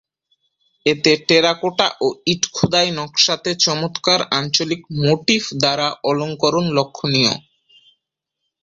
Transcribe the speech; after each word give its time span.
এতে 0.85 1.11
টেরাকোটা 1.27 1.87
ও 2.01 2.07
ইট 2.25 2.43
খোদাই 2.53 2.89
নকশাতে 2.97 3.51
চমৎকার 3.65 4.19
আঞ্চলিক 4.39 4.81
মোটিফ 5.01 5.43
দ্বারা 5.61 5.87
অলঙ্করণ 6.03 6.65
লক্ষণীয়। 6.77 7.33